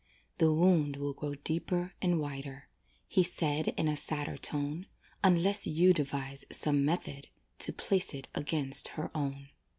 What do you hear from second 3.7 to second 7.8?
in a sadder tone, "Unless you devise some method To